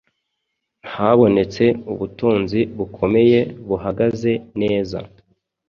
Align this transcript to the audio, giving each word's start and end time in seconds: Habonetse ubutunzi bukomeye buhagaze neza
Habonetse 0.93 1.65
ubutunzi 1.91 2.59
bukomeye 2.77 3.39
buhagaze 3.67 4.31
neza 4.61 4.99